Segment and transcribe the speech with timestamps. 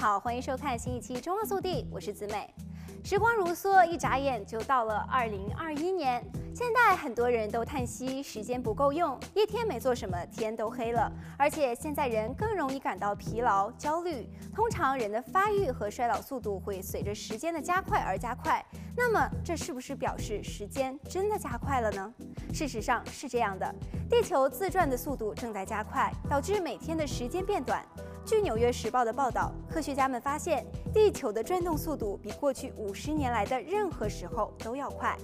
[0.00, 2.48] 好，欢迎收看新一期《中澳速递》，我是子美。
[3.04, 6.24] 时光如梭，一眨眼就到了二零二一年。
[6.54, 11.12] 现在很多人都叹息时间不够用，一天没做什么，天都黑了。
[11.36, 14.26] 而且现在人更容易感到疲劳、焦虑。
[14.54, 18.64] 通常人的发育和衰老速度会随着时间的加快而加快。
[18.96, 22.14] 那么这是不是表示时间真的加快了呢？
[22.54, 23.70] 事实上是这样的，
[24.08, 27.84] 地球自转的速度正在加快，导致每天的时间变短。
[28.24, 35.16] 据《纽约时报》的报道，科学家们发现，地球的转动速度比过去五十年来的任何时候都要快。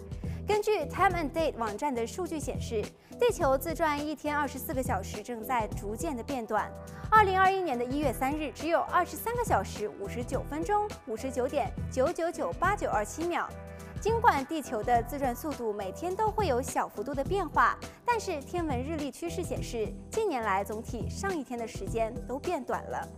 [0.46, 2.82] 根据 Time and Date 网站的数据显示，
[3.18, 6.70] 地球自转一天二十四个小时正在逐渐的变短。
[7.10, 13.48] 二零二一年的一月三日，只有二十三个小时五十九分钟五十九点九九九八九二七秒。
[14.06, 23.09] 尽管地球的自转速度每天都会有小幅度的变化，但是天文日历趋势显示，近年来总体上一天的时间都变短了。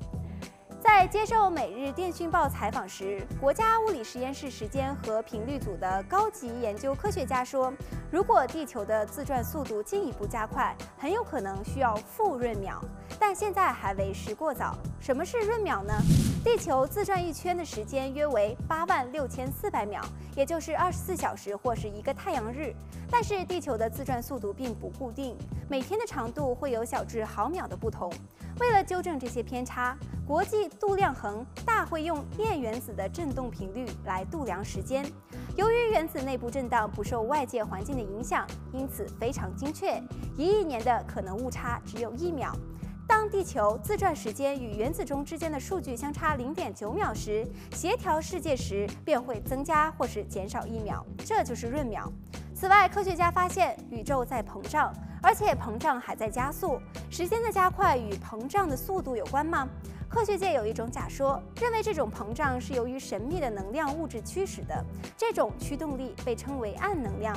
[0.81, 7.71] 在接受《每日电讯报》采访时，国家物理实验室时间和频率组的高级研究科学家说，
[8.11, 12.83] 如果地球的自转速度进一步加快，很有可能需要负闰秒。
[13.21, 14.75] 但现在还为时过早。
[14.99, 15.93] 什么是闰秒呢？
[16.43, 20.01] 地球自转一圈的时间约为八万六千四百秒，
[20.39, 22.73] 也就是二十四小时或是一个太阳日。
[23.11, 25.37] 但是地球的自转速度并不固定，
[25.69, 28.09] 每天的长度会有小至毫秒的不同。
[28.61, 35.05] 为了纠正这些偏差，国际度量衡大会用镍原子的振动频率来度量时间。
[35.57, 40.01] 由于原子内部震荡不受外界环境的影响，因此非常精确，
[40.37, 42.55] 一亿年的可能误差只有一秒。
[43.09, 47.43] 当地球自转时间与原子钟之间的数据相差零点九秒时，
[47.73, 52.13] 协调世界时便会增加或是减少一秒，这就是闰秒。
[52.55, 54.93] 此外，科学家发现宇宙在膨胀，
[55.23, 56.79] 而且膨胀还在加速。
[57.09, 59.67] 时间的加快与膨胀的速度有关吗？
[60.11, 64.85] 科学界有一种假说，认为这种膨胀是由于神秘的能量物质驱使的，
[65.17, 67.35] 这种驱动力被称为暗能量。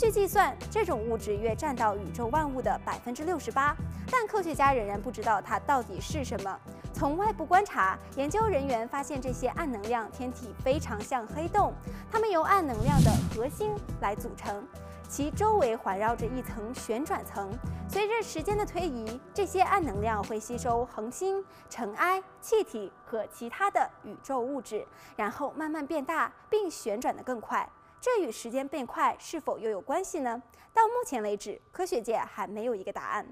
[0.00, 3.76] 据计算，这种物质约占到宇宙万物的百分之六十八，
[4.10, 6.58] 但科学家仍然不知道它到底是什么。
[6.94, 11.74] 从外部观察，研究人员发现这些暗能量天体非常像黑洞，
[12.10, 14.66] 它们由暗能量的核心来组成，
[15.06, 17.52] 其周围环绕着一层旋转层。
[17.86, 27.68] 随着时间的推移，这些暗能量会吸收恒星、尘埃、气体和其他的宇宙物质，然后慢慢变大，并旋转得更快。
[28.00, 30.42] 这与时间变快是否又有关系呢？
[30.72, 33.26] 到目前为止，科学界还没有一个答案。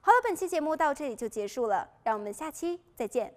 [0.00, 3.32] 好了，本期节目到这里就结束了，让我们下期再见。